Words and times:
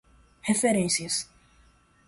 referências 0.43 1.21